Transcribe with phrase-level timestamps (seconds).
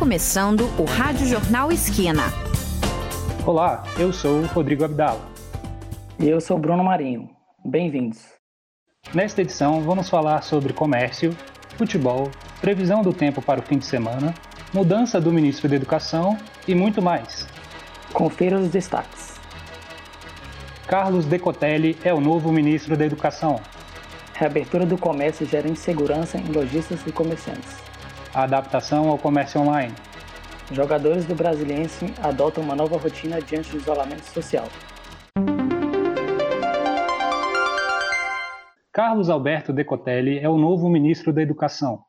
[0.00, 2.22] começando o Rádio Jornal Esquina.
[3.44, 5.20] Olá, eu sou o Rodrigo Abdala.
[6.18, 7.28] E eu sou Bruno Marinho.
[7.66, 8.22] Bem-vindos.
[9.12, 11.36] Nesta edição, vamos falar sobre comércio,
[11.76, 12.30] futebol,
[12.62, 14.32] previsão do tempo para o fim de semana,
[14.72, 17.46] mudança do ministro da Educação e muito mais.
[18.10, 19.38] Confira os destaques.
[20.86, 23.60] Carlos Decotelli é o novo ministro da Educação.
[24.32, 27.89] Reabertura do comércio gera insegurança em lojistas e comerciantes.
[28.32, 29.92] A adaptação ao comércio online.
[30.70, 34.66] Jogadores do Brasiliense adotam uma nova rotina diante do isolamento social.
[38.92, 42.04] Carlos Alberto Decotelli é o novo ministro da Educação.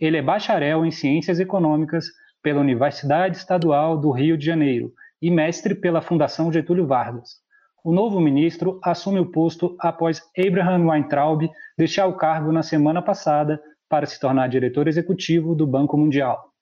[0.00, 2.06] Ele é bacharel em Ciências Econômicas
[2.42, 7.36] pela Universidade Estadual do Rio de Janeiro e mestre pela Fundação Getúlio Vargas.
[7.84, 13.60] O novo ministro assume o posto após Abraham Weintraub deixar o cargo na semana passada
[13.90, 16.54] para se tornar diretor executivo do Banco Mundial.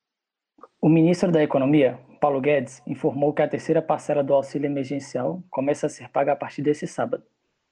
[0.80, 5.87] O ministro da Economia, Paulo Guedes, informou que a terceira parcela do auxílio emergencial começa
[5.87, 7.23] a ser paga a partir desse sábado.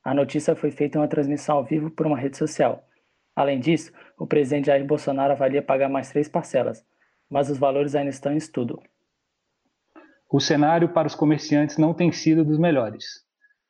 [0.04, 2.84] A notícia foi feita em uma transmissão ao vivo por uma rede social.
[3.34, 6.84] Além disso, o presidente Jair Bolsonaro avalia pagar mais três parcelas,
[7.30, 8.82] mas os valores ainda estão em estudo.
[10.30, 13.06] O cenário para os comerciantes não tem sido dos melhores.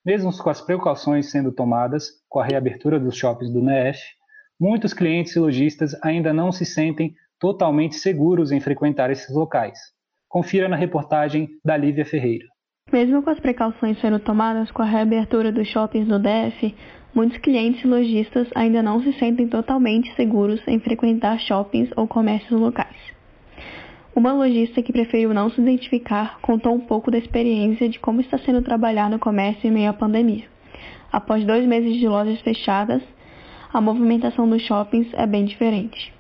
[0.05, 4.01] Mesmo com as precauções sendo tomadas com a reabertura dos shoppings do NEF,
[4.61, 9.79] muitos clientes e lojistas ainda não se sentem totalmente seguros em frequentar esses locais.
[10.29, 12.47] Confira na reportagem da Lívia Ferreira.
[12.93, 16.75] Mesmo com as precauções sendo tomadas com a reabertura dos shoppings no DF,
[17.15, 22.61] muitos clientes e lojistas ainda não se sentem totalmente seguros em frequentar shoppings ou comércios
[22.61, 22.97] locais.
[24.15, 28.39] Uma lojista que preferiu não se identificar contou um pouco da experiência de como está
[28.39, 30.45] sendo trabalhar no comércio em meio à pandemia.
[31.13, 33.03] Após dois meses de lojas fechadas,
[33.73, 36.15] a movimentação dos shoppings é bem diferente.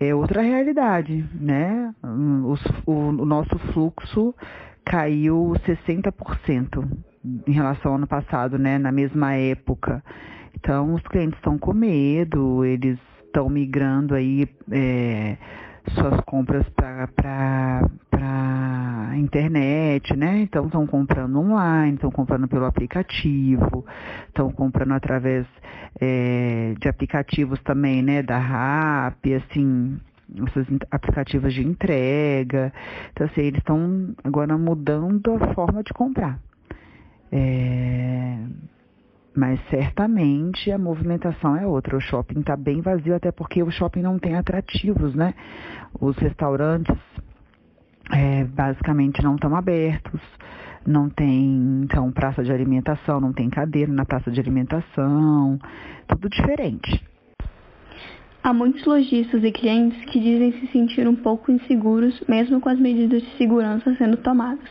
[0.00, 1.92] É outra realidade, né?
[2.04, 2.54] O,
[2.86, 4.34] o, o nosso fluxo
[4.84, 6.88] caiu 60%
[7.46, 8.78] em relação ao ano passado, né?
[8.78, 10.02] Na mesma época.
[10.54, 14.48] Então, os clientes estão com medo, eles estão migrando aí.
[14.70, 15.36] É,
[15.94, 17.88] suas compras para
[19.16, 20.40] internet, né?
[20.40, 23.86] Então estão comprando online, estão comprando pelo aplicativo,
[24.26, 25.46] estão comprando através
[26.00, 28.22] é, de aplicativos também, né?
[28.22, 29.98] Da RAP, assim,
[30.46, 32.72] esses aplicativos de entrega.
[33.12, 36.38] Então, assim, eles estão agora mudando a forma de comprar.
[37.30, 38.38] É,
[39.34, 41.96] mas certamente a movimentação é outra.
[41.96, 45.34] O shopping está bem vazio, até porque o shopping não tem atrativos, né?
[46.00, 46.96] Os restaurantes
[48.12, 50.20] é, basicamente não estão abertos,
[50.86, 55.58] não tem então praça de alimentação, não tem cadeira na praça de alimentação,
[56.06, 57.04] tudo diferente.
[58.42, 62.78] Há muitos lojistas e clientes que dizem se sentir um pouco inseguros, mesmo com as
[62.78, 64.70] medidas de segurança sendo tomadas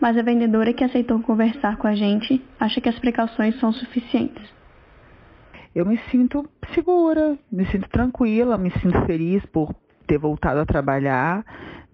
[0.00, 4.48] mas a vendedora que aceitou conversar com a gente acha que as precauções são suficientes.
[5.74, 9.74] Eu me sinto segura, me sinto tranquila, me sinto feliz por
[10.06, 11.44] ter voltado a trabalhar,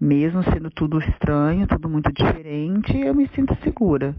[0.05, 4.15] mesmo sendo tudo estranho, tudo muito diferente, eu me sinto segura.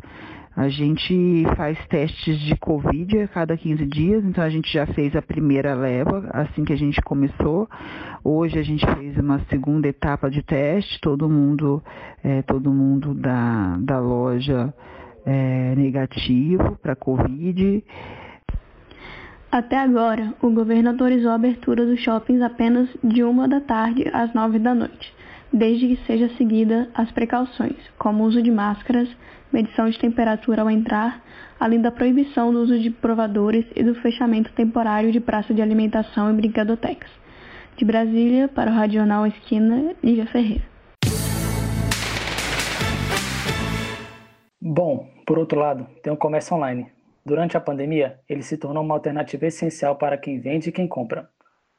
[0.57, 5.15] A gente faz testes de Covid a cada 15 dias, então a gente já fez
[5.15, 7.69] a primeira leva assim que a gente começou.
[8.25, 11.83] Hoje a gente fez uma segunda etapa de teste, todo mundo,
[12.25, 14.73] é, todo mundo da, da loja
[15.27, 17.85] é, negativo para Covid.
[19.53, 24.33] Até agora, o governo autorizou a abertura dos shoppings apenas de uma da tarde às
[24.35, 25.15] nove da noite,
[25.53, 29.09] desde que seja seguida as precauções, como o uso de máscaras,
[29.53, 31.23] medição de temperatura ao entrar,
[31.59, 36.31] além da proibição do uso de provadores e do fechamento temporário de praça de alimentação
[36.31, 37.11] e brincadotecas.
[37.77, 40.65] De Brasília, para o Radional Esquina, Lívia Ferreira.
[44.61, 46.91] Bom, por outro lado, tem o comércio online.
[47.25, 51.29] Durante a pandemia, ele se tornou uma alternativa essencial para quem vende e quem compra.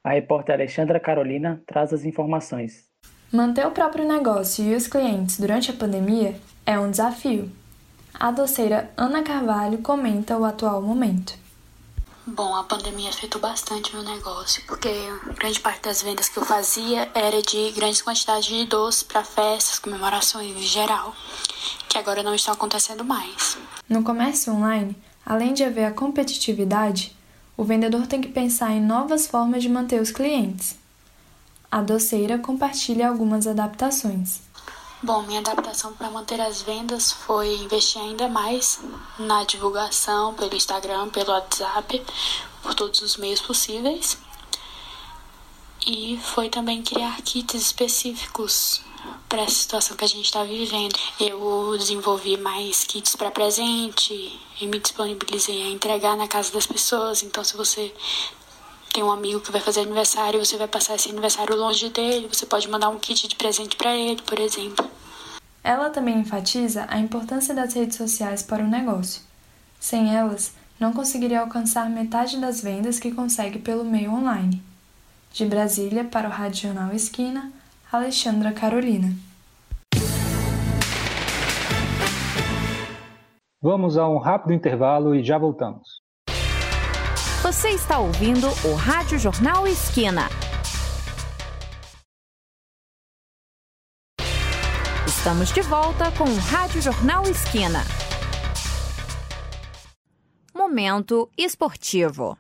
[0.04, 2.88] A repórter Alexandra Carolina traz as informações.
[3.32, 7.52] Manter o próprio negócio e os clientes durante a pandemia é um desafio.
[8.14, 11.34] A doceira Ana Carvalho comenta o atual momento.
[12.26, 14.90] Bom, a pandemia afetou bastante meu negócio, porque
[15.38, 19.78] grande parte das vendas que eu fazia era de grandes quantidades de doces para festas,
[19.78, 21.14] comemorações em geral,
[21.90, 23.58] que agora não estão acontecendo mais.
[23.90, 24.96] No comércio online,
[25.26, 27.14] além de haver a competitividade,
[27.58, 30.78] o vendedor tem que pensar em novas formas de manter os clientes.
[31.72, 34.40] A doceira compartilha algumas adaptações.
[35.04, 38.80] Bom, minha adaptação para manter as vendas foi investir ainda mais
[39.20, 42.04] na divulgação pelo Instagram, pelo WhatsApp,
[42.64, 44.18] por todos os meios possíveis.
[45.86, 48.82] e foi também criar kits específicos
[49.30, 50.98] para essa situação que a gente está vivendo.
[51.20, 57.24] Eu desenvolvi mais kits para presente e me disponibilizei a entregar na casa das pessoas.
[57.24, 57.94] Então, se você
[58.98, 62.48] tem um amigo que vai fazer aniversário, você vai passar esse aniversário longe dele, você
[62.48, 64.90] pode mandar um kit de presente para ele, por exemplo.
[65.64, 69.22] Ela também enfatiza a importância das redes sociais para o negócio.
[69.80, 74.64] Sem elas, não conseguiria alcançar metade das vendas que consegue pelo meio online.
[75.32, 77.52] De Brasília, para o Rádio Jornal Esquina,
[77.92, 79.14] Alexandra Carolina.
[83.62, 85.97] Vamos a um rápido intervalo e já voltamos.
[87.44, 90.24] Você está ouvindo o Rádio Jornal Esquina.
[95.06, 97.82] Estamos de volta com o Rádio Jornal Esquina.
[100.54, 102.36] Momento esportivo.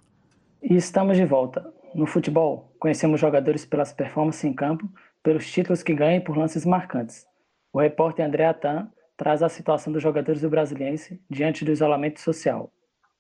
[0.63, 1.71] E estamos de volta.
[1.93, 4.89] No futebol, conhecemos jogadores pelas performances em campo
[5.21, 7.23] pelos títulos que ganham por lances marcantes.
[7.71, 12.71] O repórter André Atan traz a situação dos jogadores do Brasiliense diante do isolamento social.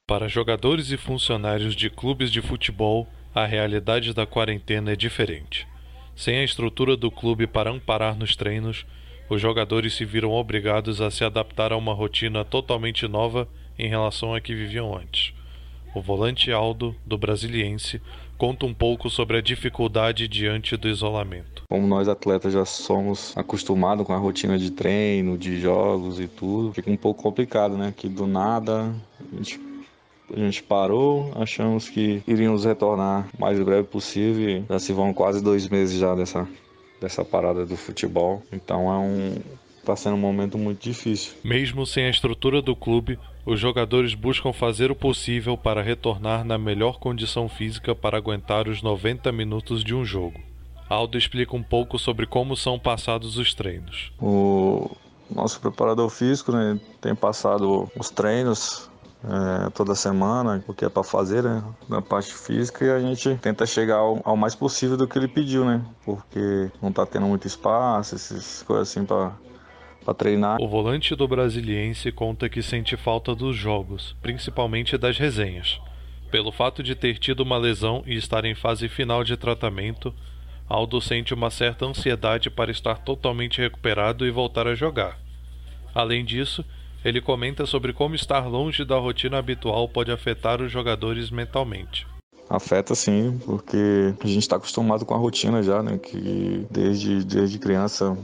[0.09, 3.05] Para jogadores e funcionários de clubes de futebol,
[3.35, 5.67] a realidade da quarentena é diferente.
[6.15, 8.85] Sem a estrutura do clube para amparar nos treinos,
[9.29, 14.33] os jogadores se viram obrigados a se adaptar a uma rotina totalmente nova em relação
[14.33, 15.33] à que viviam antes.
[15.93, 18.01] O volante Aldo, do Brasiliense,
[18.37, 21.63] conta um pouco sobre a dificuldade diante do isolamento.
[21.69, 26.71] Como nós atletas já somos acostumados com a rotina de treino, de jogos e tudo,
[26.71, 27.93] fica um pouco complicado, né?
[27.95, 29.59] Que do nada a gente,
[30.33, 34.63] a gente parou, achamos que iríamos retornar o mais breve possível.
[34.69, 36.47] Já se vão quase dois meses já dessa,
[36.99, 38.43] dessa parada do futebol.
[38.51, 39.35] Então é um,
[39.79, 41.33] está sendo um momento muito difícil.
[41.43, 46.57] Mesmo sem a estrutura do clube, os jogadores buscam fazer o possível para retornar na
[46.57, 50.39] melhor condição física para aguentar os 90 minutos de um jogo.
[50.89, 54.11] Aldo explica um pouco sobre como são passados os treinos.
[54.21, 54.89] O
[55.29, 58.89] nosso preparador físico né, tem passado os treinos
[59.23, 63.35] é, toda semana, o que é para fazer, né, na parte física, e a gente
[63.41, 67.25] tenta chegar ao, ao, mais possível do que ele pediu, né, porque não está tendo
[67.25, 69.33] muito espaço, essas coisas assim para
[70.13, 70.61] treinar.
[70.61, 75.79] O volante do Brasiliense conta que sente falta dos jogos, principalmente das resenhas.
[76.29, 80.13] Pelo fato de ter tido uma lesão e estar em fase final de tratamento,
[80.69, 85.17] Aldo sente uma certa ansiedade para estar totalmente recuperado e voltar a jogar.
[85.95, 86.63] Além disso,
[87.03, 92.07] ele comenta sobre como estar longe da rotina habitual pode afetar os jogadores mentalmente.
[92.49, 95.97] Afeta sim, porque a gente está acostumado com a rotina já, né?
[95.97, 98.17] Que desde, desde criança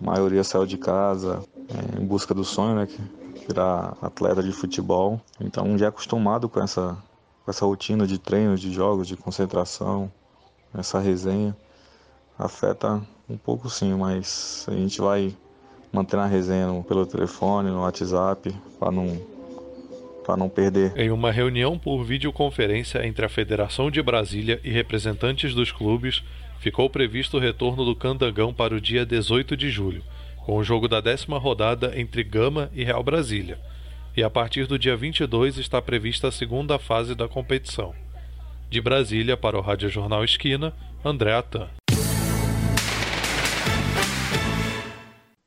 [0.00, 2.86] a maioria saiu de casa é, em busca do sonho, né?
[2.86, 3.00] Que
[3.46, 5.20] virar atleta de futebol.
[5.40, 6.96] Então já é acostumado com essa,
[7.44, 10.12] com essa rotina de treinos, de jogos, de concentração,
[10.76, 11.56] essa resenha.
[12.38, 15.34] Afeta um pouco sim, mas a gente vai
[15.94, 19.34] manter a resenha pelo telefone, no WhatsApp, para não
[20.26, 20.92] para não perder.
[20.96, 26.22] Em uma reunião por videoconferência entre a Federação de Brasília e representantes dos clubes,
[26.58, 30.02] ficou previsto o retorno do Candangão para o dia 18 de julho,
[30.38, 33.58] com o jogo da décima rodada entre Gama e Real Brasília.
[34.16, 37.94] E a partir do dia 22 está prevista a segunda fase da competição.
[38.70, 40.72] De Brasília para o Rádio Jornal Esquina,
[41.04, 41.68] André Atan.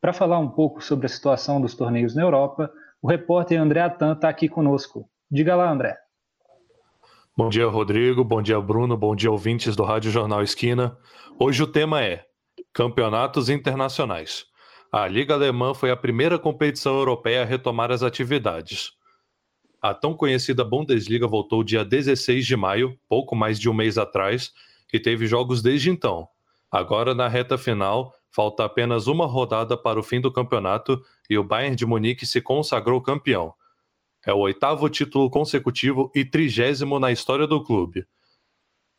[0.08, 2.72] Para falar um pouco sobre a situação dos torneios na Europa,
[3.02, 5.10] o repórter André Atan está aqui conosco.
[5.30, 5.98] Diga lá, André.
[7.36, 8.24] Bom dia, Rodrigo.
[8.24, 8.96] Bom dia, Bruno.
[8.96, 10.98] Bom dia, ouvintes do Rádio Jornal Esquina.
[11.38, 12.24] Hoje o tema é
[12.72, 14.46] Campeonatos Internacionais.
[14.94, 18.94] A Liga Alemã foi a primeira competição europeia a retomar as atividades.
[19.82, 24.54] A tão conhecida Bundesliga voltou dia 16 de maio, pouco mais de um mês atrás,
[24.94, 26.30] e teve jogos desde então.
[26.72, 31.44] Agora, na reta final, falta apenas uma rodada para o fim do campeonato e o
[31.44, 33.54] Bayern de Munique se consagrou campeão.
[34.26, 38.06] É o oitavo título consecutivo e trigésimo na história do clube.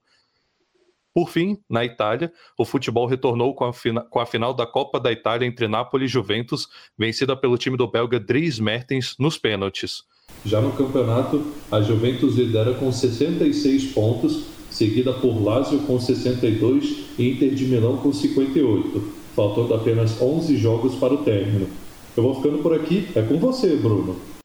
[1.14, 3.74] Por fim, na Itália, o futebol retornou com a,
[4.10, 6.68] com a, final da Copa da Itália entre Napoli e Juventus,
[6.98, 10.04] vencida pelo time do belga Dries Mertens nos pênaltis.
[10.46, 17.32] Já no campeonato, a Juventus lidera com 66 pontos, seguida por Lazio com 62 e
[17.32, 21.68] Inter de Milão com 58, faltando apenas 11 jogos para o término.
[22.16, 24.39] Eu vou ficando por aqui, é com você, Bruno.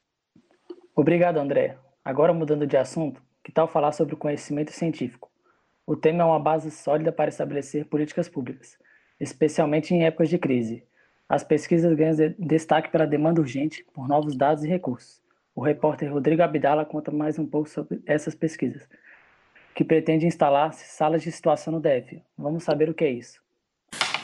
[0.97, 1.77] Obrigado, André.
[2.05, 5.29] Agora mudando de assunto, que tal falar sobre o conhecimento científico?
[5.85, 8.79] O tema é uma base sólida para estabelecer políticas públicas,
[9.19, 10.85] especialmente em épocas de crise.
[11.29, 15.21] As pesquisas ganham destaque pela demanda urgente por novos dados e recursos.
[15.53, 18.89] O repórter Rodrigo Abdala conta mais um pouco sobre essas pesquisas,
[19.75, 22.23] que pretende instalar salas de situação no DF.
[22.39, 23.41] Vamos saber o que é isso.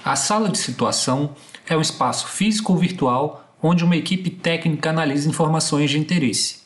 [0.04, 1.34] A sala de situação
[1.68, 6.59] é um espaço físico ou virtual onde uma equipe técnica analisa informações de interesse,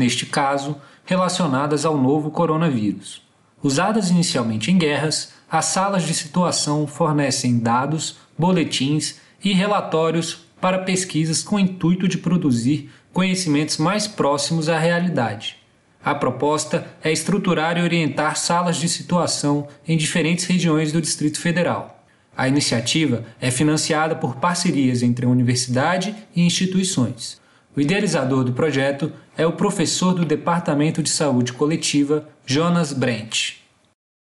[0.00, 3.22] neste caso, relacionadas ao novo coronavírus.
[3.62, 11.42] Usadas inicialmente em guerras, as salas de situação fornecem dados, boletins e relatórios para pesquisas
[11.42, 15.56] com o intuito de produzir conhecimentos mais próximos à realidade.
[16.02, 22.02] A proposta é estruturar e orientar salas de situação em diferentes regiões do Distrito Federal.
[22.34, 27.38] A iniciativa é financiada por parcerias entre a universidade e instituições.
[27.76, 33.52] O idealizador do projeto é o professor do Departamento de Saúde Coletiva, Jonas Brent.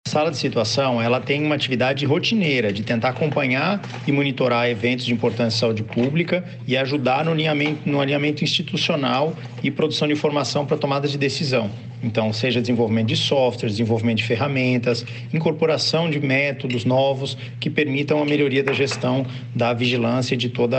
[0.07, 5.05] A sala de situação ela tem uma atividade rotineira de tentar acompanhar e monitorar eventos
[5.05, 10.13] de importância de saúde pública e ajudar no alinhamento, no alinhamento institucional e produção de
[10.13, 11.69] informação para tomada de decisão.
[12.01, 18.25] Então, seja desenvolvimento de softwares, desenvolvimento de ferramentas, incorporação de métodos novos que permitam a
[18.25, 20.77] melhoria da gestão da vigilância e de todo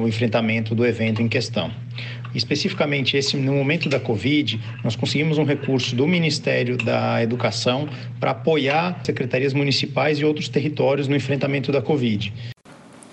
[0.00, 1.68] o enfrentamento do evento em questão.
[2.36, 7.88] Especificamente esse no momento da Covid, nós conseguimos um recurso do Ministério da Educação
[8.20, 12.30] para apoiar secretarias municipais e outros territórios no enfrentamento da Covid.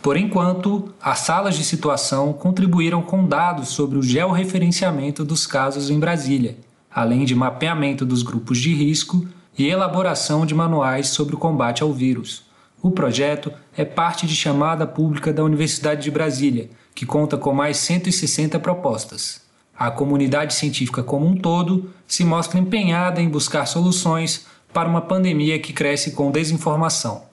[0.01, 5.97] Por enquanto, as salas de situação contribuíram com dados sobre o georreferenciamento dos casos em
[5.97, 6.57] Brasília,
[6.91, 9.25] além de mapeamento dos grupos de risco
[9.57, 12.43] e elaboração de manuais sobre o combate ao vírus.
[12.83, 17.77] O projeto é parte de chamada pública da Universidade de Brasília, que conta com mais
[17.77, 19.41] 160 propostas.
[19.73, 25.57] A comunidade científica como um todo se mostra empenhada em buscar soluções para uma pandemia
[25.59, 27.23] que cresce com desinformação.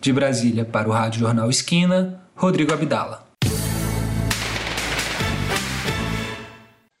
[0.00, 3.26] De Brasília para o Rádio Jornal Esquina, Rodrigo Abdala.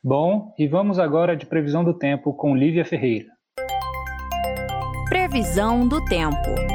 [0.04, 3.28] Bom, e vamos agora de previsão do tempo com Lívia Ferreira.
[5.08, 6.73] Previsão do tempo.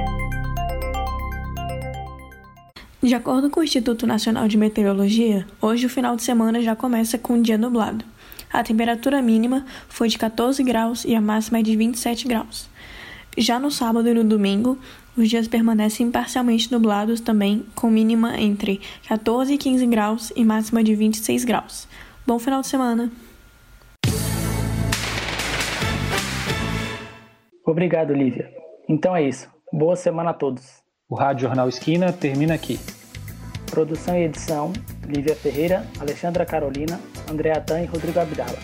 [3.02, 7.18] De acordo com o Instituto Nacional de Meteorologia, hoje o final de semana já começa
[7.18, 8.04] com um dia nublado.
[8.52, 12.70] A temperatura mínima foi de 14 graus e a máxima é de 27 graus.
[13.38, 14.78] Já no sábado e no domingo,
[15.16, 20.84] os dias permanecem parcialmente nublados também, com mínima entre 14 e 15 graus e máxima
[20.84, 21.88] de 26 graus.
[22.28, 23.10] Bom final de semana!
[27.66, 28.52] Obrigado, Lívia.
[28.90, 29.50] Então é isso.
[29.72, 30.79] Boa semana a todos.
[31.12, 32.80] O Rádio Jornal Esquina termina aqui.
[33.72, 34.72] Produção e edição:
[35.08, 38.60] Lívia Ferreira, Alexandra Carolina, André Atan e Rodrigo Abdala.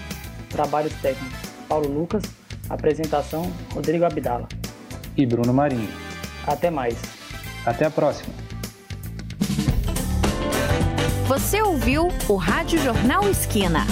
[0.51, 2.21] Trabalhos técnicos: Paulo Lucas.
[2.69, 4.47] Apresentação: Rodrigo Abdala.
[5.17, 5.89] E Bruno Marinho.
[6.45, 7.01] Até mais.
[7.65, 8.31] Até a próxima.
[11.27, 13.87] Você ouviu o Rádio Jornal Esquina.